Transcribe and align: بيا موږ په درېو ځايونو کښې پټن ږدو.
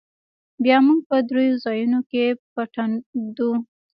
بيا 0.63 0.77
موږ 0.85 0.99
په 1.09 1.15
درېو 1.29 1.61
ځايونو 1.63 1.99
کښې 2.09 2.27
پټن 2.53 2.91
ږدو. 3.23 3.51